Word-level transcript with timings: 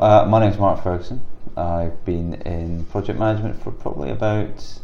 Uh, 0.00 0.24
my 0.28 0.38
name's 0.38 0.56
Mark 0.56 0.80
Ferguson. 0.84 1.20
I've 1.56 2.04
been 2.04 2.34
in 2.42 2.84
project 2.84 3.18
management 3.18 3.60
for 3.60 3.72
probably 3.72 4.10
about 4.10 4.78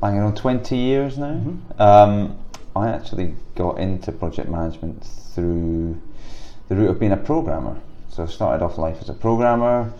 banging 0.00 0.22
on 0.22 0.34
20 0.34 0.74
years 0.74 1.18
now. 1.18 1.34
Mm-hmm. 1.34 1.82
Um, 1.82 2.38
I 2.74 2.88
actually 2.88 3.34
got 3.54 3.78
into 3.78 4.12
project 4.12 4.48
management 4.48 5.04
through 5.04 6.00
the 6.70 6.74
route 6.74 6.88
of 6.88 6.98
being 6.98 7.12
a 7.12 7.18
programmer. 7.18 7.78
So 8.08 8.22
I 8.22 8.26
started 8.28 8.64
off 8.64 8.78
life 8.78 8.96
as 9.02 9.10
a 9.10 9.12
programmer, 9.12 9.92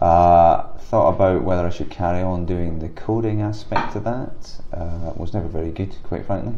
uh, 0.00 0.62
thought 0.78 1.16
about 1.16 1.42
whether 1.42 1.66
I 1.66 1.70
should 1.70 1.90
carry 1.90 2.22
on 2.22 2.46
doing 2.46 2.78
the 2.78 2.90
coding 2.90 3.42
aspect 3.42 3.96
of 3.96 4.04
that. 4.04 4.60
Uh, 4.72 5.14
was 5.16 5.34
never 5.34 5.48
very 5.48 5.72
good, 5.72 5.96
quite 6.04 6.26
frankly. 6.26 6.54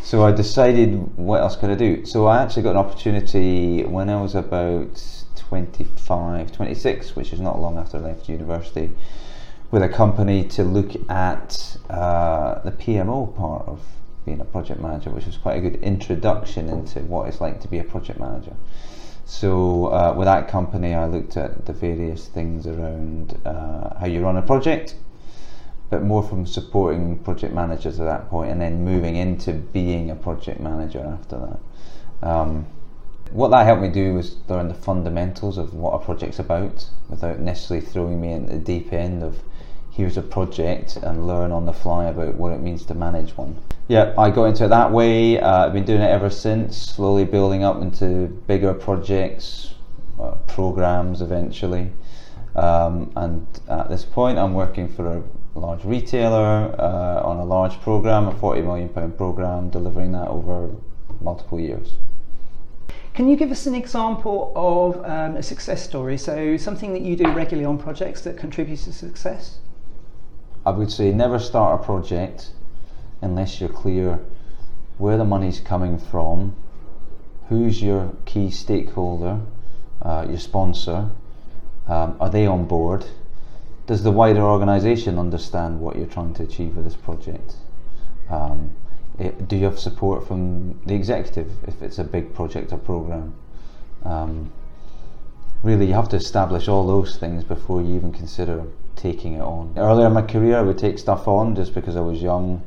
So 0.00 0.24
I 0.24 0.32
decided 0.32 0.94
what 1.18 1.42
else 1.42 1.56
could 1.56 1.68
I 1.68 1.74
do. 1.74 2.06
So 2.06 2.24
I 2.24 2.42
actually 2.42 2.62
got 2.62 2.70
an 2.70 2.78
opportunity 2.78 3.84
when 3.84 4.08
I 4.08 4.18
was 4.22 4.34
about 4.34 5.25
25, 5.36 6.52
26, 6.52 7.16
which 7.16 7.32
is 7.32 7.40
not 7.40 7.60
long 7.60 7.78
after 7.78 7.98
I 7.98 8.00
left 8.00 8.28
university, 8.28 8.90
with 9.70 9.82
a 9.82 9.88
company 9.88 10.44
to 10.48 10.64
look 10.64 10.92
at 11.10 11.76
uh, 11.90 12.60
the 12.62 12.72
PMO 12.72 13.36
part 13.36 13.66
of 13.66 13.80
being 14.24 14.40
a 14.40 14.44
project 14.44 14.80
manager, 14.80 15.10
which 15.10 15.26
was 15.26 15.36
quite 15.36 15.56
a 15.56 15.60
good 15.60 15.76
introduction 15.82 16.68
into 16.68 17.00
what 17.00 17.28
it's 17.28 17.40
like 17.40 17.60
to 17.60 17.68
be 17.68 17.78
a 17.78 17.84
project 17.84 18.18
manager. 18.18 18.54
So 19.24 19.86
uh, 19.86 20.14
with 20.16 20.26
that 20.26 20.48
company, 20.48 20.94
I 20.94 21.06
looked 21.06 21.36
at 21.36 21.66
the 21.66 21.72
various 21.72 22.28
things 22.28 22.66
around 22.66 23.40
uh, 23.44 23.98
how 23.98 24.06
you 24.06 24.20
run 24.20 24.36
a 24.36 24.42
project, 24.42 24.94
but 25.90 26.02
more 26.02 26.22
from 26.22 26.46
supporting 26.46 27.18
project 27.18 27.52
managers 27.52 27.98
at 27.98 28.04
that 28.04 28.28
point, 28.28 28.50
and 28.50 28.60
then 28.60 28.84
moving 28.84 29.16
into 29.16 29.52
being 29.52 30.10
a 30.10 30.16
project 30.16 30.60
manager 30.60 31.00
after 31.00 31.38
that. 31.38 32.28
Um, 32.28 32.66
what 33.30 33.50
that 33.50 33.66
helped 33.66 33.82
me 33.82 33.88
do 33.88 34.14
was 34.14 34.36
learn 34.48 34.68
the 34.68 34.74
fundamentals 34.74 35.58
of 35.58 35.74
what 35.74 35.90
a 35.92 36.04
project's 36.04 36.38
about, 36.38 36.88
without 37.08 37.38
necessarily 37.38 37.84
throwing 37.84 38.20
me 38.20 38.32
into 38.32 38.52
the 38.52 38.58
deep 38.58 38.92
end 38.92 39.22
of 39.22 39.42
here's 39.96 40.18
a 40.18 40.22
project 40.22 40.96
and 40.96 41.26
learn 41.26 41.50
on 41.50 41.64
the 41.64 41.72
fly 41.72 42.04
about 42.04 42.34
what 42.34 42.52
it 42.52 42.60
means 42.60 42.84
to 42.84 42.94
manage 42.94 43.34
one. 43.36 43.58
Yeah, 43.88 44.12
I 44.18 44.30
got 44.30 44.44
into 44.44 44.66
it 44.66 44.68
that 44.68 44.92
way. 44.92 45.40
Uh, 45.40 45.66
I've 45.66 45.72
been 45.72 45.86
doing 45.86 46.02
it 46.02 46.10
ever 46.10 46.28
since, 46.28 46.76
slowly 46.76 47.24
building 47.24 47.64
up 47.64 47.80
into 47.80 48.26
bigger 48.46 48.74
projects, 48.74 49.74
uh, 50.20 50.32
programs 50.46 51.22
eventually. 51.22 51.92
Um, 52.54 53.10
and 53.16 53.46
at 53.68 53.88
this 53.88 54.04
point, 54.04 54.38
I'm 54.38 54.52
working 54.52 54.88
for 54.88 55.18
a 55.18 55.58
large 55.58 55.84
retailer 55.84 56.74
uh, 56.78 57.22
on 57.22 57.38
a 57.38 57.44
large 57.44 57.80
program, 57.80 58.28
a 58.28 58.34
40 58.34 58.62
million 58.62 58.88
pound 58.90 59.16
program, 59.16 59.70
delivering 59.70 60.12
that 60.12 60.28
over 60.28 60.70
multiple 61.20 61.58
years. 61.58 61.94
Can 63.16 63.30
you 63.30 63.36
give 63.36 63.50
us 63.50 63.64
an 63.64 63.74
example 63.74 64.52
of 64.54 65.02
um, 65.06 65.36
a 65.36 65.42
success 65.42 65.82
story? 65.82 66.18
So, 66.18 66.58
something 66.58 66.92
that 66.92 67.00
you 67.00 67.16
do 67.16 67.24
regularly 67.32 67.64
on 67.64 67.78
projects 67.78 68.20
that 68.20 68.36
contributes 68.36 68.84
to 68.84 68.92
success? 68.92 69.56
I 70.66 70.70
would 70.72 70.90
say 70.90 71.12
never 71.12 71.38
start 71.38 71.80
a 71.80 71.82
project 71.82 72.50
unless 73.22 73.58
you're 73.58 73.70
clear 73.70 74.20
where 74.98 75.16
the 75.16 75.24
money's 75.24 75.60
coming 75.60 75.96
from, 75.96 76.56
who's 77.48 77.82
your 77.82 78.12
key 78.26 78.50
stakeholder, 78.50 79.40
uh, 80.02 80.26
your 80.28 80.38
sponsor, 80.38 81.08
um, 81.88 82.18
are 82.20 82.28
they 82.28 82.46
on 82.46 82.66
board? 82.66 83.06
Does 83.86 84.02
the 84.02 84.10
wider 84.10 84.42
organisation 84.42 85.18
understand 85.18 85.80
what 85.80 85.96
you're 85.96 86.06
trying 86.06 86.34
to 86.34 86.42
achieve 86.42 86.76
with 86.76 86.84
this 86.84 86.96
project? 86.96 87.54
Um, 88.28 88.76
do 89.18 89.56
you 89.56 89.64
have 89.64 89.78
support 89.78 90.26
from 90.26 90.78
the 90.84 90.94
executive 90.94 91.50
if 91.66 91.82
it's 91.82 91.98
a 91.98 92.04
big 92.04 92.34
project 92.34 92.72
or 92.72 92.78
program? 92.78 93.34
Um, 94.04 94.52
really, 95.62 95.86
you 95.86 95.94
have 95.94 96.08
to 96.10 96.16
establish 96.16 96.68
all 96.68 96.86
those 96.86 97.16
things 97.16 97.42
before 97.42 97.82
you 97.82 97.96
even 97.96 98.12
consider 98.12 98.64
taking 98.94 99.34
it 99.34 99.40
on. 99.40 99.72
Earlier 99.76 100.06
in 100.06 100.12
my 100.12 100.22
career, 100.22 100.58
I 100.58 100.62
would 100.62 100.78
take 100.78 100.98
stuff 100.98 101.28
on 101.28 101.54
just 101.54 101.74
because 101.74 101.96
I 101.96 102.00
was 102.00 102.22
young, 102.22 102.62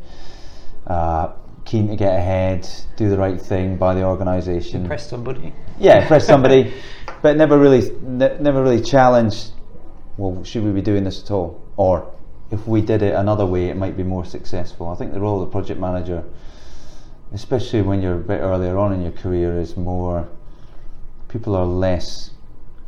uh, 0.87 1.33
keen 1.65 1.87
to 1.87 1.95
get 1.95 2.15
ahead, 2.15 2.67
do 2.97 3.09
the 3.09 3.17
right 3.17 3.39
thing 3.39 3.77
by 3.77 3.93
the 3.93 4.03
organisation. 4.03 4.81
Impress 4.81 5.07
somebody. 5.07 5.53
Yeah, 5.79 6.01
impress 6.01 6.25
somebody, 6.25 6.73
but 7.21 7.37
never 7.37 7.59
really, 7.59 7.91
ne- 8.01 8.37
never 8.39 8.63
really 8.63 8.81
challenged. 8.81 9.51
Well, 10.17 10.43
should 10.43 10.63
we 10.63 10.71
be 10.71 10.81
doing 10.81 11.03
this 11.03 11.23
at 11.23 11.31
all? 11.31 11.63
Or 11.77 12.11
if 12.51 12.67
we 12.67 12.81
did 12.81 13.01
it 13.01 13.13
another 13.13 13.45
way, 13.45 13.69
it 13.69 13.77
might 13.77 13.95
be 13.95 14.03
more 14.03 14.25
successful. 14.25 14.89
I 14.89 14.95
think 14.95 15.13
the 15.13 15.19
role 15.19 15.41
of 15.41 15.47
the 15.47 15.51
project 15.51 15.79
manager, 15.79 16.23
especially 17.33 17.81
when 17.81 18.01
you're 18.01 18.15
a 18.15 18.23
bit 18.23 18.39
earlier 18.39 18.77
on 18.77 18.93
in 18.93 19.01
your 19.01 19.11
career, 19.11 19.59
is 19.59 19.77
more. 19.77 20.27
People 21.27 21.55
are 21.55 21.65
less 21.65 22.31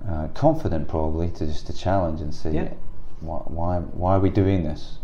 uh, 0.07 0.27
confident 0.33 0.87
probably 0.87 1.29
to 1.29 1.45
just 1.45 1.67
to 1.67 1.73
challenge 1.73 2.21
and 2.21 2.33
say, 2.33 2.51
yeah 2.51 2.73
why, 3.21 3.79
why, 3.79 4.15
are 4.15 4.19
we 4.19 4.29
doing 4.29 4.63
this? 4.63 4.97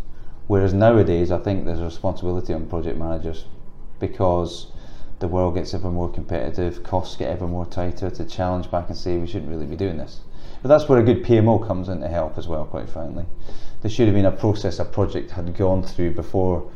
Whereas 0.46 0.74
nowadays, 0.74 1.30
I 1.30 1.38
think 1.38 1.64
there's 1.64 1.80
a 1.80 1.84
responsibility 1.84 2.52
on 2.52 2.66
project 2.66 2.98
managers 2.98 3.44
because 4.00 4.72
the 5.20 5.28
world 5.28 5.54
gets 5.54 5.74
ever 5.74 5.90
more 5.90 6.10
competitive, 6.10 6.82
costs 6.82 7.16
get 7.16 7.30
ever 7.30 7.46
more 7.46 7.66
tighter 7.66 8.10
to 8.10 8.24
challenge 8.24 8.70
back 8.70 8.88
and 8.88 8.96
say 8.96 9.18
we 9.18 9.26
shouldn't 9.26 9.50
really 9.50 9.66
be 9.66 9.76
doing 9.76 9.98
this. 9.98 10.20
But 10.62 10.68
that's 10.68 10.88
where 10.88 10.98
a 10.98 11.04
good 11.04 11.24
PMO 11.24 11.64
comes 11.66 11.88
in 11.88 12.00
to 12.00 12.08
help 12.08 12.36
as 12.36 12.48
well, 12.48 12.64
quite 12.64 12.88
frankly. 12.88 13.26
There 13.80 13.90
should 13.90 14.06
have 14.08 14.14
been 14.14 14.24
a 14.24 14.32
process 14.32 14.80
a 14.80 14.84
project 14.84 15.30
had 15.30 15.56
gone 15.56 15.82
through 15.82 16.14
before 16.14 16.70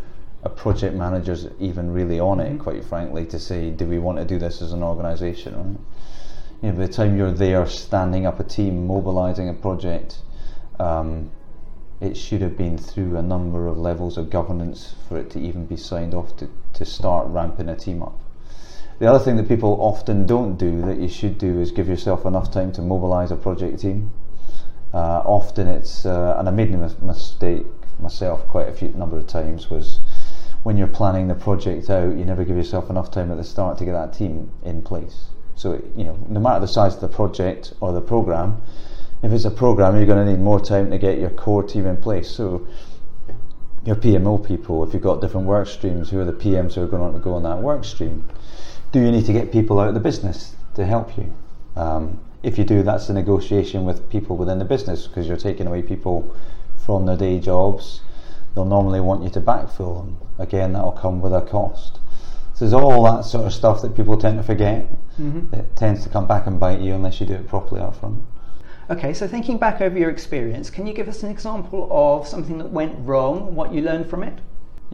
a 0.45 0.49
project 0.49 0.95
manager's 0.95 1.49
even 1.59 1.93
really 1.93 2.21
on 2.21 2.41
it, 2.41 2.59
quite 2.59 2.85
frankly, 2.85 3.27
to 3.27 3.39
say, 3.39 3.71
do 3.71 3.87
we 3.87 3.99
want 3.99 4.19
to 4.19 4.25
do 4.25 4.39
this 4.39 4.63
as 4.63 4.73
an 4.73 4.83
organisation? 4.83 5.57
Right? 5.57 5.81
You 6.63 6.69
know, 6.71 6.79
by 6.79 6.87
the 6.87 6.93
time 6.93 7.17
you're 7.17 7.33
there 7.33 7.67
standing 7.67 8.25
up 8.25 8.39
a 8.39 8.45
team, 8.45 8.87
mobilising 8.87 9.49
a 9.49 9.55
project, 9.55 10.19
um, 10.79 11.31
it 12.01 12.17
should 12.17 12.41
have 12.41 12.57
been 12.57 12.79
through 12.79 13.17
a 13.17 13.23
number 13.23 13.67
of 13.67 13.79
levels 13.79 14.17
of 14.17 14.31
governance 14.31 14.95
for 15.09 15.19
it 15.19 15.31
to 15.31 15.41
even 15.41 15.67
be 15.67 15.77
signed 15.77 16.15
off 16.15 16.37
to, 16.37 16.49
to 16.75 16.85
start 16.85 17.27
ramping 17.29 17.69
a 17.69 17.77
team 17.77 18.03
up. 18.03 18.19
The 19.03 19.11
other 19.11 19.25
thing 19.25 19.35
that 19.39 19.49
people 19.49 19.79
often 19.81 20.27
don't 20.27 20.57
do 20.57 20.81
that 20.83 20.99
you 20.99 21.09
should 21.09 21.37
do 21.37 21.59
is 21.59 21.73
give 21.73 21.89
yourself 21.89 22.25
enough 22.25 22.53
time 22.53 22.71
to 22.75 22.83
mobilise 22.83 23.33
a 23.33 23.37
project 23.37 23.81
team. 23.81 24.13
Uh, 24.95 25.23
often 25.25 25.67
it's, 25.67 26.07
uh, 26.07 26.37
and 26.39 26.49
I 26.49 26.53
made 26.53 26.73
a 26.73 26.79
mistake 27.05 27.67
myself 27.99 28.47
quite 28.47 28.69
a 28.69 28.73
few 28.73 28.91
number 28.91 29.17
of 29.17 29.27
times, 29.27 29.69
was 29.69 29.99
when 30.63 30.77
you're 30.77 30.87
planning 30.87 31.27
the 31.27 31.35
project 31.35 31.91
out, 31.91 32.17
you 32.17 32.25
never 32.25 32.45
give 32.45 32.57
yourself 32.57 32.91
enough 32.91 33.11
time 33.11 33.33
at 33.33 33.39
the 33.39 33.43
start 33.43 33.77
to 33.79 33.85
get 33.85 33.91
that 33.91 34.13
team 34.13 34.53
in 34.63 34.83
place. 34.83 35.31
So, 35.57 35.83
you 35.97 36.05
know, 36.05 36.17
no 36.29 36.39
matter 36.39 36.61
the 36.61 36.69
size 36.69 36.95
of 36.95 37.01
the 37.01 37.09
project 37.09 37.73
or 37.81 37.93
the 37.93 38.01
program, 38.01 38.63
if 39.25 39.33
it's 39.33 39.45
a 39.45 39.51
program, 39.51 39.97
you're 39.97 40.07
going 40.07 40.25
to 40.25 40.33
need 40.33 40.41
more 40.41 40.61
time 40.61 40.93
to 40.93 40.99
get 40.99 41.19
your 41.19 41.31
core 41.31 41.65
team 41.65 41.87
in 41.87 41.97
place. 41.97 42.31
So 42.31 42.69
your 43.85 43.97
PMO 43.97 44.47
people, 44.47 44.85
if 44.85 44.95
you've 44.95 45.03
got 45.03 45.21
different 45.21 45.49
work 45.49 45.67
streams, 45.67 46.11
who 46.11 46.21
are 46.21 46.25
the 46.25 46.33
PMs 46.33 46.75
who 46.75 46.85
are 46.85 46.87
going 46.87 47.13
to 47.13 47.19
go 47.19 47.35
on 47.35 47.43
that 47.43 47.59
work 47.59 47.85
stream? 47.85 48.29
Do 48.93 49.01
you 49.01 49.11
need 49.11 49.25
to 49.25 49.33
get 49.33 49.51
people 49.51 49.81
out 49.81 49.89
of 49.89 49.95
the 49.95 50.01
business 50.01 50.55
to 50.75 50.85
help 50.85 51.17
you? 51.17 51.35
Um, 51.77 52.21
if 52.43 52.59
you 52.59 52.65
do, 52.65 52.83
that's 52.83 53.09
a 53.09 53.15
negotiation 53.15 53.87
with 53.87 54.11
people 54.11 54.37
within 54.37 54.59
the 54.59 54.67
business 54.67 55.07
because 55.07 55.27
you're 55.27 55.39
taking 55.39 55.67
away 55.67 55.81
people 55.81 56.37
from 56.77 57.07
their 57.07 57.17
day 57.17 57.41
jobs. 57.41 58.03
They'll 58.55 58.67
normally 58.67 59.01
want 59.01 59.23
you 59.23 59.31
to 59.31 59.41
backfill 59.41 60.05
them. 60.05 60.19
Again, 60.39 60.75
that'll 60.75 60.93
come 60.93 61.23
with 61.23 61.33
a 61.33 61.41
cost. 61.41 62.01
So 62.53 62.67
there's 62.67 62.75
all 62.75 63.03
that 63.05 63.25
sort 63.25 63.47
of 63.47 63.55
stuff 63.55 63.81
that 63.81 63.97
people 63.97 64.19
tend 64.19 64.37
to 64.37 64.43
forget. 64.43 64.87
Mm-hmm. 65.19 65.55
It 65.55 65.75
tends 65.75 66.03
to 66.03 66.11
come 66.11 66.27
back 66.27 66.47
and 66.47 66.61
bite 66.61 66.81
you 66.81 66.93
unless 66.93 67.19
you 67.19 67.27
do 67.27 67.33
it 67.33 67.49
properly 67.49 67.81
up 67.81 67.97
front. 67.97 68.23
Okay, 68.91 69.15
so 69.15 69.27
thinking 69.27 69.57
back 69.57 69.81
over 69.81 69.97
your 69.97 70.11
experience, 70.11 70.69
can 70.69 70.87
you 70.87 70.93
give 70.93 71.09
us 71.09 71.23
an 71.23 71.31
example 71.31 71.89
of 71.91 72.29
something 72.29 72.59
that 72.59 72.71
went 72.71 72.95
wrong, 72.99 73.55
what 73.55 73.73
you 73.73 73.81
learned 73.81 74.11
from 74.11 74.23
it? 74.23 74.39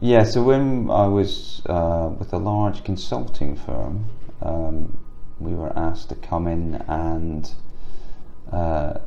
Yeah, 0.01 0.23
so 0.23 0.43
when 0.43 0.89
I 0.89 1.07
was 1.07 1.61
uh, 1.65 2.09
with 2.17 2.31
a 2.31 2.37
large 2.37 2.85
consulting 2.85 3.57
firm, 3.57 4.05
um, 4.41 4.97
we 5.39 5.53
were 5.53 5.77
asked 5.77 6.07
to 6.09 6.15
come 6.15 6.47
in 6.47 6.75
and 6.87 7.51
uh, 8.49 8.99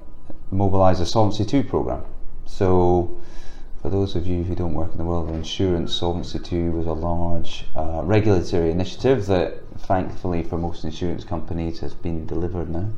mobilise 0.50 1.00
a 1.00 1.06
Solvency 1.06 1.56
II 1.56 1.62
program. 1.62 2.04
So, 2.44 3.18
for 3.80 3.88
those 3.88 4.14
of 4.16 4.26
you 4.26 4.42
who 4.42 4.54
don't 4.54 4.74
work 4.74 4.92
in 4.92 4.98
the 4.98 5.04
world 5.04 5.30
of 5.30 5.34
insurance, 5.34 5.94
Solvency 5.94 6.38
II 6.52 6.68
was 6.68 6.86
a 6.86 6.92
large 6.92 7.64
uh, 7.74 8.02
regulatory 8.04 8.70
initiative 8.70 9.24
that, 9.26 9.62
thankfully, 9.78 10.42
for 10.42 10.58
most 10.58 10.84
insurance 10.84 11.24
companies, 11.24 11.80
has 11.80 11.94
been 11.94 12.26
delivered 12.26 12.68
now. 12.68 12.90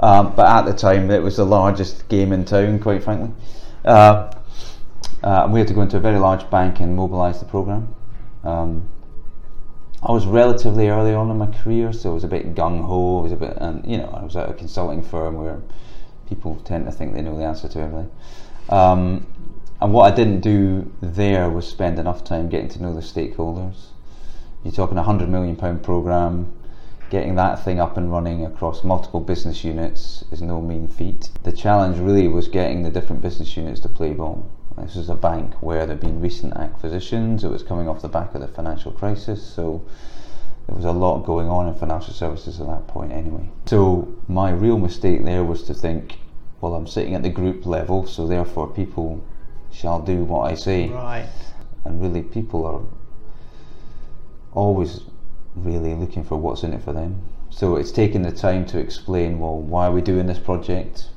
Um, 0.00 0.34
but 0.34 0.46
at 0.46 0.62
the 0.62 0.74
time, 0.74 1.08
it 1.12 1.22
was 1.22 1.36
the 1.36 1.46
largest 1.46 2.08
game 2.08 2.32
in 2.32 2.44
town, 2.44 2.80
quite 2.80 3.04
frankly. 3.04 3.30
Uh, 3.84 4.32
uh, 5.22 5.48
we 5.50 5.58
had 5.58 5.68
to 5.68 5.74
go 5.74 5.82
into 5.82 5.96
a 5.96 6.00
very 6.00 6.18
large 6.18 6.48
bank 6.50 6.80
and 6.80 6.94
mobilise 6.94 7.40
the 7.40 7.46
programme. 7.46 7.94
Um, 8.44 8.88
I 10.02 10.12
was 10.12 10.26
relatively 10.26 10.88
early 10.88 11.12
on 11.12 11.30
in 11.30 11.38
my 11.38 11.46
career, 11.46 11.92
so 11.92 12.12
it 12.12 12.14
was 12.14 12.24
a 12.24 12.28
bit 12.28 12.54
gung 12.54 12.84
ho. 12.84 13.18
It 13.20 13.22
was 13.22 13.32
a 13.32 13.36
bit, 13.36 13.56
and 13.56 13.84
you 13.84 13.98
know, 13.98 14.10
I 14.10 14.22
was 14.22 14.36
at 14.36 14.48
a 14.48 14.54
consulting 14.54 15.02
firm 15.02 15.36
where 15.36 15.60
people 16.28 16.56
tend 16.56 16.86
to 16.86 16.92
think 16.92 17.14
they 17.14 17.22
know 17.22 17.36
the 17.36 17.44
answer 17.44 17.68
to 17.68 17.80
everything. 17.80 18.10
Um, 18.68 19.26
and 19.80 19.92
what 19.92 20.12
I 20.12 20.14
didn't 20.14 20.40
do 20.40 20.92
there 21.00 21.50
was 21.50 21.66
spend 21.66 21.98
enough 21.98 22.22
time 22.24 22.48
getting 22.48 22.68
to 22.70 22.82
know 22.82 22.94
the 22.94 23.00
stakeholders. 23.00 23.86
You're 24.62 24.72
talking 24.72 24.98
a 24.98 25.02
hundred 25.02 25.28
million 25.30 25.56
pound 25.56 25.82
program 25.82 26.52
getting 27.10 27.36
that 27.36 27.64
thing 27.64 27.80
up 27.80 27.96
and 27.96 28.12
running 28.12 28.44
across 28.44 28.84
multiple 28.84 29.20
business 29.20 29.64
units 29.64 30.24
is 30.30 30.42
no 30.42 30.60
mean 30.60 30.86
feat. 30.86 31.30
The 31.42 31.52
challenge 31.52 31.98
really 31.98 32.28
was 32.28 32.48
getting 32.48 32.82
the 32.82 32.90
different 32.90 33.22
business 33.22 33.56
units 33.56 33.80
to 33.80 33.88
play 33.88 34.12
ball. 34.12 34.50
This 34.82 34.96
is 34.96 35.08
a 35.08 35.14
bank 35.14 35.54
where 35.62 35.86
there 35.86 35.96
had 35.96 36.00
been 36.00 36.20
recent 36.20 36.54
acquisitions, 36.54 37.44
it 37.44 37.50
was 37.50 37.62
coming 37.62 37.88
off 37.88 38.02
the 38.02 38.08
back 38.08 38.34
of 38.34 38.40
the 38.40 38.48
financial 38.48 38.92
crisis, 38.92 39.42
so 39.42 39.84
there 40.66 40.76
was 40.76 40.84
a 40.84 40.92
lot 40.92 41.24
going 41.24 41.48
on 41.48 41.66
in 41.66 41.74
financial 41.74 42.12
services 42.12 42.60
at 42.60 42.66
that 42.66 42.86
point 42.86 43.12
anyway. 43.12 43.48
So 43.66 44.14
my 44.28 44.50
real 44.50 44.78
mistake 44.78 45.24
there 45.24 45.44
was 45.44 45.62
to 45.64 45.74
think, 45.74 46.18
well, 46.60 46.74
I'm 46.74 46.86
sitting 46.86 47.14
at 47.14 47.22
the 47.22 47.30
group 47.30 47.66
level, 47.66 48.06
so 48.06 48.26
therefore 48.26 48.68
people 48.68 49.24
shall 49.72 50.00
do 50.00 50.24
what 50.24 50.50
I 50.50 50.54
say. 50.54 50.88
Right. 50.88 51.28
And 51.84 52.00
really, 52.02 52.22
people 52.22 52.66
are 52.66 52.82
always 54.52 55.00
really 55.54 55.94
looking 55.94 56.24
for 56.24 56.36
what's 56.36 56.62
in 56.62 56.72
it 56.72 56.82
for 56.82 56.92
them. 56.92 57.22
So 57.50 57.76
it's 57.76 57.92
taking 57.92 58.22
the 58.22 58.32
time 58.32 58.66
to 58.66 58.78
explain, 58.78 59.38
well, 59.38 59.58
why 59.58 59.86
are 59.86 59.92
we 59.92 60.02
doing 60.02 60.26
this 60.26 60.38
project? 60.38 61.08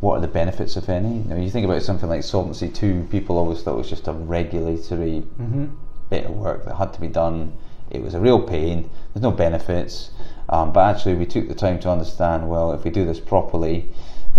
What 0.00 0.16
are 0.16 0.20
the 0.20 0.28
benefits, 0.28 0.76
if 0.76 0.88
any? 0.88 1.18
Now, 1.28 1.36
you 1.36 1.50
think 1.50 1.64
about 1.66 1.82
something 1.82 2.08
like 2.08 2.22
Solvency 2.22 2.68
2, 2.68 3.08
people 3.10 3.36
always 3.36 3.62
thought 3.62 3.74
it 3.74 3.78
was 3.78 3.90
just 3.90 4.08
a 4.08 4.12
regulatory 4.12 5.22
Mm-hmm. 5.40 5.66
bit 6.08 6.24
of 6.24 6.32
work 6.36 6.64
that 6.64 6.76
had 6.76 6.92
to 6.94 7.00
be 7.00 7.08
done. 7.08 7.52
It 7.90 8.02
was 8.02 8.14
a 8.14 8.20
real 8.20 8.40
pain. 8.40 8.88
There's 9.12 9.22
no 9.22 9.30
benefits, 9.30 10.10
um, 10.48 10.72
but 10.72 10.80
actually 10.94 11.14
we 11.14 11.26
took 11.26 11.48
the 11.48 11.54
time 11.54 11.78
to 11.80 11.90
understand. 11.90 12.48
Well, 12.48 12.72
if 12.72 12.84
we 12.84 12.90
do 12.90 13.04
this 13.04 13.20
properly, 13.20 13.90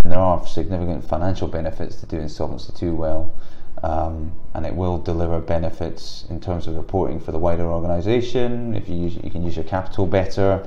then 0.02 0.10
there 0.10 0.18
are 0.18 0.44
significant 0.46 1.04
financial 1.04 1.48
benefits 1.48 1.96
to 2.00 2.06
doing 2.06 2.28
Solvency 2.28 2.72
two 2.74 2.94
well, 2.94 3.32
um, 3.82 4.32
and 4.54 4.66
it 4.66 4.74
will 4.74 4.98
deliver 4.98 5.38
benefits 5.38 6.24
in 6.30 6.40
terms 6.40 6.66
of 6.66 6.76
reporting 6.76 7.20
for 7.20 7.30
the 7.32 7.38
wider 7.38 7.70
organisation. 7.70 8.74
If 8.74 8.88
you 8.88 8.96
use, 8.96 9.16
you 9.22 9.30
can 9.30 9.44
use 9.44 9.56
your 9.56 9.64
capital 9.66 10.06
better. 10.06 10.66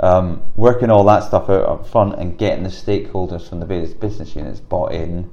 Um, 0.00 0.42
working 0.56 0.90
all 0.90 1.04
that 1.04 1.24
stuff 1.24 1.50
out 1.50 1.66
up 1.66 1.86
front 1.86 2.18
and 2.20 2.38
getting 2.38 2.62
the 2.62 2.70
stakeholders 2.70 3.48
from 3.48 3.58
the 3.58 3.66
various 3.66 3.94
business 3.94 4.36
units 4.36 4.60
bought 4.60 4.92
in 4.92 5.30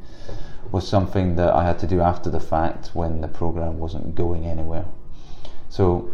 was 0.72 0.88
something 0.88 1.36
that 1.36 1.54
I 1.54 1.64
had 1.66 1.78
to 1.80 1.88
do 1.88 2.02
after 2.02 2.30
the 2.32 2.40
fact 2.40 2.90
when 2.94 3.22
the 3.22 3.28
program 3.28 3.78
wasn't 3.78 4.16
going 4.16 4.46
anywhere. 4.46 4.86
So 5.70 6.12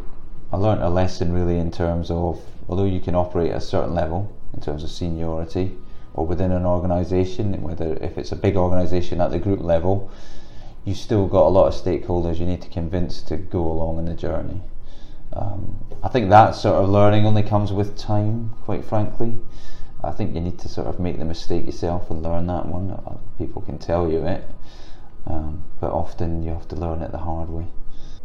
I 0.51 0.57
learned 0.57 0.83
a 0.83 0.89
lesson 0.89 1.31
really 1.31 1.57
in 1.57 1.71
terms 1.71 2.12
of 2.12 2.42
although 2.68 2.86
you 2.86 3.00
can 3.00 3.15
operate 3.15 3.51
at 3.51 3.57
a 3.57 3.62
certain 3.62 3.95
level 3.95 4.36
in 4.54 4.59
terms 4.59 4.83
of 4.83 4.89
seniority 4.89 5.77
or 6.13 6.25
within 6.25 6.51
an 6.51 6.65
organisation, 6.65 7.62
whether 7.62 7.94
if 8.01 8.18
it's 8.18 8.33
a 8.33 8.36
big 8.36 8.57
organisation 8.57 9.21
at 9.21 9.31
the 9.31 9.39
group 9.39 9.62
level, 9.62 10.12
you 10.83 10.94
still 10.94 11.27
got 11.27 11.47
a 11.47 11.50
lot 11.50 11.68
of 11.68 11.74
stakeholders 11.74 12.38
you 12.38 12.45
need 12.45 12.62
to 12.62 12.69
convince 12.69 13.21
to 13.21 13.38
go 13.38 13.59
along 13.59 13.97
in 14.00 14.06
the 14.06 14.13
journey. 14.13 14.62
Um, 15.33 15.86
I 16.04 16.10
think 16.10 16.30
that 16.30 16.56
sort 16.56 16.75
of 16.75 16.89
learning 16.89 17.25
only 17.25 17.44
comes 17.44 17.72
with 17.72 17.98
time, 17.98 18.50
quite 18.63 18.83
frankly. 18.83 19.38
I 20.04 20.12
think 20.12 20.33
you 20.33 20.42
need 20.42 20.60
to 20.60 20.68
sort 20.68 20.88
of 20.88 21.00
make 21.00 21.19
the 21.19 21.25
mistake 21.25 21.66
yourself 21.66 22.10
and 22.10 22.24
learn 22.24 22.48
that 22.48 22.66
one. 22.66 22.92
Uh, 22.92 23.18
People 23.38 23.62
can 23.62 23.78
tell 23.78 24.10
you 24.10 24.25
it, 24.25 24.44
um, 25.28 25.63
but 25.80 25.92
often 25.92 26.44
you 26.44 26.51
have 26.51 26.68
to 26.69 26.75
learn 26.75 27.01
it 27.01 27.12
the 27.12 27.19
hard 27.19 27.50
way. 27.50 27.68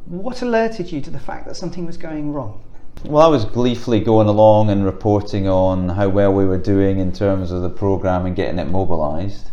What 0.06 0.42
alerted 0.42 0.92
you 0.92 1.00
to 1.00 1.10
the 1.10 1.18
fact 1.18 1.46
that 1.46 1.56
something 1.56 1.84
was 1.84 1.96
going 1.96 2.32
wrong? 2.32 2.62
Well, 3.04 3.24
I 3.24 3.28
was 3.28 3.44
gleefully 3.44 4.00
going 4.00 4.26
along 4.26 4.70
and 4.70 4.84
reporting 4.84 5.46
on 5.48 5.90
how 5.90 6.08
well 6.08 6.32
we 6.32 6.46
were 6.46 6.58
doing 6.58 6.98
in 6.98 7.12
terms 7.12 7.50
of 7.50 7.62
the 7.62 7.68
programme 7.68 8.24
and 8.24 8.34
getting 8.34 8.58
it 8.58 8.68
mobilised. 8.68 9.50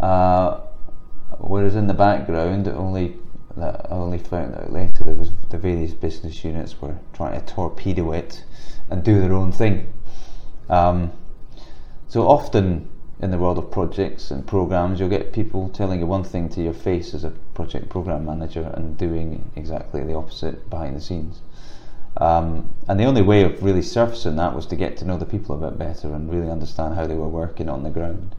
Uh, 0.00 0.60
whereas 1.38 1.76
in 1.76 1.86
the 1.86 1.94
background, 1.94 2.66
only 2.66 3.16
that 3.56 3.86
I 3.90 3.94
only 3.94 4.18
found 4.18 4.54
out 4.54 4.72
later 4.72 5.04
there 5.04 5.14
was 5.14 5.30
the 5.50 5.58
various 5.58 5.92
business 5.92 6.44
units 6.44 6.80
were 6.80 6.96
trying 7.12 7.40
to 7.40 7.46
torpedo 7.46 8.12
it 8.12 8.44
and 8.90 9.02
do 9.02 9.20
their 9.20 9.32
own 9.32 9.52
thing. 9.52 9.92
Um, 10.68 11.12
so 12.08 12.28
often 12.28 12.88
in 13.20 13.30
the 13.30 13.38
world 13.38 13.58
of 13.58 13.70
projects 13.70 14.30
and 14.30 14.46
programs, 14.46 15.00
you'll 15.00 15.08
get 15.08 15.32
people 15.32 15.68
telling 15.68 16.00
you 16.00 16.06
one 16.06 16.24
thing 16.24 16.48
to 16.50 16.62
your 16.62 16.72
face 16.72 17.14
as 17.14 17.24
a 17.24 17.30
project 17.54 17.88
program 17.88 18.24
manager 18.24 18.72
and 18.74 18.98
doing 18.98 19.50
exactly 19.56 20.02
the 20.02 20.14
opposite 20.14 20.68
behind 20.68 20.96
the 20.96 21.00
scenes. 21.00 21.40
Um, 22.16 22.70
and 22.86 22.98
the 22.98 23.04
only 23.04 23.22
way 23.22 23.42
of 23.42 23.62
really 23.62 23.82
surfacing 23.82 24.36
that 24.36 24.54
was 24.54 24.66
to 24.66 24.76
get 24.76 24.96
to 24.98 25.04
know 25.04 25.16
the 25.16 25.26
people 25.26 25.54
a 25.56 25.70
bit 25.70 25.78
better 25.78 26.14
and 26.14 26.30
really 26.30 26.50
understand 26.50 26.94
how 26.94 27.06
they 27.06 27.14
were 27.14 27.28
working 27.28 27.68
on 27.68 27.82
the 27.82 27.90
ground. 27.90 28.34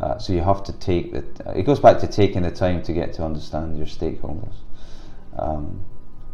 Uh, 0.00 0.16
so 0.18 0.32
you 0.32 0.40
have 0.40 0.62
to 0.64 0.72
take 0.72 1.12
the. 1.12 1.24
It 1.58 1.64
goes 1.64 1.80
back 1.80 1.98
to 2.00 2.06
taking 2.06 2.42
the 2.42 2.50
time 2.50 2.82
to 2.84 2.92
get 2.92 3.12
to 3.14 3.24
understand 3.24 3.76
your 3.76 3.86
stakeholders. 3.86 4.54
Um, 5.36 5.84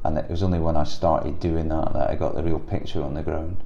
and 0.05 0.19
it 0.19 0.29
was 0.29 0.43
only 0.43 0.59
when 0.59 0.77
I 0.77 0.85
started 0.85 1.41
doing 1.41 1.69
that 1.69 1.93
that 1.95 2.11
I 2.11 2.15
got 2.15 2.35
the 2.35 2.43
real 2.43 2.59
picture 2.59 3.03
on 3.03 3.15
the 3.15 3.23
ground, 3.23 3.57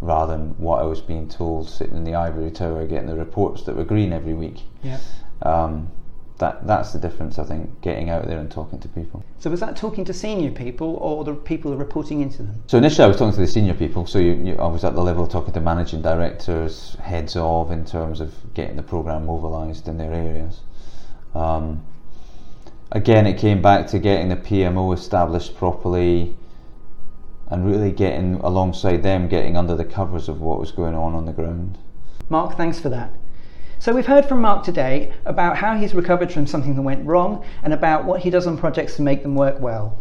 rather 0.00 0.36
than 0.36 0.56
what 0.58 0.80
I 0.80 0.84
was 0.84 1.02
being 1.02 1.28
told 1.28 1.68
sitting 1.68 1.96
in 1.96 2.04
the 2.04 2.14
ivory 2.14 2.50
tower 2.50 2.86
getting 2.86 3.08
the 3.08 3.16
reports 3.16 3.64
that 3.64 3.76
were 3.76 3.84
green 3.84 4.12
every 4.12 4.34
week. 4.34 4.62
Yeah. 4.82 4.98
Um, 5.42 5.90
that 6.38 6.66
that's 6.66 6.92
the 6.92 6.98
difference, 6.98 7.38
I 7.38 7.44
think, 7.44 7.80
getting 7.80 8.10
out 8.10 8.26
there 8.26 8.38
and 8.38 8.50
talking 8.50 8.78
to 8.80 8.88
people. 8.88 9.24
So 9.38 9.50
was 9.50 9.60
that 9.60 9.76
talking 9.76 10.04
to 10.04 10.12
senior 10.12 10.50
people 10.50 10.96
or 10.96 11.24
the 11.24 11.34
people 11.34 11.76
reporting 11.76 12.20
into 12.20 12.44
them? 12.44 12.62
So 12.68 12.78
initially, 12.78 13.04
I 13.04 13.08
was 13.08 13.16
talking 13.16 13.34
to 13.34 13.40
the 13.40 13.46
senior 13.46 13.74
people. 13.74 14.06
So 14.06 14.18
you, 14.18 14.34
you, 14.34 14.54
I 14.56 14.68
was 14.68 14.84
at 14.84 14.94
the 14.94 15.02
level 15.02 15.24
of 15.24 15.30
talking 15.30 15.52
to 15.54 15.60
managing 15.60 16.02
directors, 16.02 16.96
heads 17.02 17.34
of, 17.36 17.72
in 17.72 17.84
terms 17.84 18.20
of 18.20 18.32
getting 18.54 18.76
the 18.76 18.82
program 18.82 19.26
mobilised 19.26 19.88
in 19.88 19.98
their 19.98 20.12
areas. 20.12 20.60
Um, 21.34 21.84
again, 22.92 23.26
it 23.26 23.36
came 23.36 23.60
back 23.60 23.88
to 23.88 23.98
getting 23.98 24.28
the 24.28 24.36
PMO 24.36 24.94
established 24.94 25.56
properly, 25.56 26.36
and 27.50 27.66
really 27.66 27.90
getting 27.90 28.34
alongside 28.36 29.02
them, 29.02 29.26
getting 29.26 29.56
under 29.56 29.74
the 29.74 29.84
covers 29.84 30.28
of 30.28 30.40
what 30.40 30.60
was 30.60 30.70
going 30.70 30.94
on 30.94 31.14
on 31.14 31.26
the 31.26 31.32
ground. 31.32 31.78
Mark, 32.28 32.56
thanks 32.56 32.78
for 32.78 32.90
that. 32.90 33.10
So 33.80 33.94
we've 33.94 34.06
heard 34.06 34.26
from 34.26 34.40
Mark 34.40 34.64
today 34.64 35.12
about 35.24 35.56
how 35.56 35.76
he's 35.76 35.94
recovered 35.94 36.32
from 36.32 36.48
something 36.48 36.74
that 36.74 36.82
went 36.82 37.06
wrong 37.06 37.44
and 37.62 37.72
about 37.72 38.04
what 38.04 38.22
he 38.22 38.28
does 38.28 38.44
on 38.44 38.58
projects 38.58 38.96
to 38.96 39.02
make 39.02 39.22
them 39.22 39.36
work 39.36 39.60
well. 39.60 39.96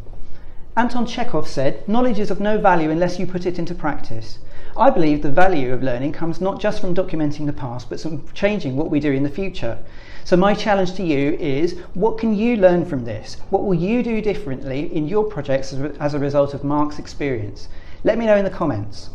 Anton 0.76 1.06
Chekhov 1.06 1.48
said, 1.48 1.88
Knowledge 1.88 2.18
is 2.18 2.32
of 2.32 2.40
no 2.40 2.58
value 2.58 2.90
unless 2.90 3.20
you 3.20 3.28
put 3.28 3.46
it 3.46 3.60
into 3.60 3.76
practice. 3.76 4.40
I 4.76 4.90
believe 4.90 5.22
the 5.22 5.30
value 5.30 5.74
of 5.74 5.84
learning 5.84 6.14
comes 6.14 6.42
not 6.42 6.60
just 6.60 6.82
from 6.82 6.96
documenting 6.96 7.46
the 7.46 7.54
past, 7.54 7.88
but 7.88 8.00
from 8.00 8.28
changing 8.34 8.76
what 8.76 8.90
we 8.90 9.00
do 9.00 9.12
in 9.12 9.22
the 9.22 9.30
future. 9.30 9.78
So, 10.24 10.36
my 10.36 10.56
challenge 10.56 10.94
to 10.96 11.04
you 11.04 11.34
is 11.34 11.78
what 11.94 12.18
can 12.18 12.36
you 12.36 12.58
learn 12.58 12.84
from 12.84 13.06
this? 13.06 13.38
What 13.52 13.64
will 13.64 13.76
you 13.76 14.02
do 14.02 14.22
differently 14.22 14.92
in 14.92 15.08
your 15.08 15.24
projects 15.24 15.72
as 16.00 16.16
a 16.16 16.20
result 16.20 16.56
of 16.56 16.64
Mark's 16.64 16.98
experience? 16.98 17.70
Let 18.04 18.18
me 18.18 18.26
know 18.26 18.38
in 18.38 18.44
the 18.44 18.50
comments. 18.50 19.12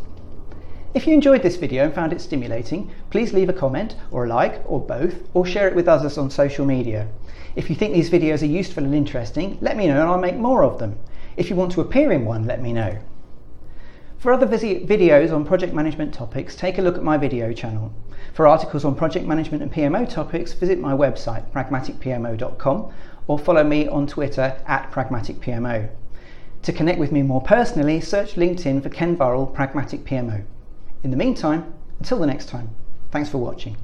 If 0.95 1.07
you 1.07 1.13
enjoyed 1.15 1.41
this 1.41 1.55
video 1.55 1.85
and 1.85 1.93
found 1.93 2.13
it 2.13 2.21
stimulating, 2.21 2.91
please 3.09 3.33
leave 3.33 3.49
a 3.49 3.53
comment 3.53 3.95
or 4.11 4.25
a 4.25 4.29
like 4.29 4.61
or 4.67 4.79
both, 4.79 5.27
or 5.33 5.43
share 5.43 5.67
it 5.67 5.73
with 5.73 5.87
others 5.87 6.19
on 6.19 6.29
social 6.29 6.67
media. 6.67 7.07
If 7.55 7.67
you 7.67 7.75
think 7.75 7.95
these 7.95 8.11
videos 8.11 8.43
are 8.43 8.45
useful 8.45 8.83
and 8.83 8.93
interesting, 8.93 9.57
let 9.59 9.75
me 9.75 9.87
know 9.87 9.99
and 9.99 10.07
I'll 10.07 10.19
make 10.19 10.35
more 10.35 10.63
of 10.63 10.77
them. 10.77 10.99
If 11.35 11.49
you 11.49 11.55
want 11.55 11.71
to 11.71 11.81
appear 11.81 12.11
in 12.11 12.25
one, 12.25 12.45
let 12.45 12.61
me 12.61 12.73
know. 12.73 12.99
For 14.19 14.31
other 14.31 14.45
videos 14.45 15.33
on 15.33 15.45
project 15.45 15.73
management 15.73 16.13
topics, 16.13 16.55
take 16.55 16.77
a 16.77 16.83
look 16.83 16.95
at 16.95 17.03
my 17.03 17.17
video 17.17 17.53
channel. 17.53 17.91
For 18.33 18.47
articles 18.47 18.85
on 18.85 18.93
project 18.93 19.25
management 19.25 19.63
and 19.63 19.73
PMO 19.73 20.07
topics, 20.07 20.53
visit 20.53 20.79
my 20.79 20.93
website, 20.93 21.49
pragmaticpmo.com, 21.51 22.93
or 23.25 23.39
follow 23.39 23.63
me 23.63 23.87
on 23.87 24.05
Twitter 24.05 24.61
at 24.67 24.91
pragmaticpmo. 24.91 25.89
To 26.61 26.71
connect 26.71 26.99
with 26.99 27.11
me 27.11 27.23
more 27.23 27.41
personally, 27.41 27.99
search 27.99 28.35
LinkedIn 28.35 28.83
for 28.83 28.89
Ken 28.89 29.15
Burrell 29.15 29.47
Pragmatic 29.47 30.05
PMO. 30.05 30.45
In 31.03 31.11
the 31.11 31.17
meantime, 31.17 31.73
until 31.99 32.17
the 32.19 32.25
next 32.25 32.47
time, 32.47 32.69
thanks 33.11 33.29
for 33.29 33.37
watching. 33.37 33.75